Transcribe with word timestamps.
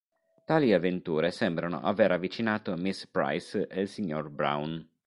Tali 0.45 0.73
avventure 0.73 1.29
sembrano 1.29 1.79
aver 1.79 2.11
avvicinato 2.11 2.75
Miss 2.75 3.05
Price 3.07 3.67
e 3.67 3.81
il 3.81 3.87
signor 3.87 4.29
Browne. 4.31 4.89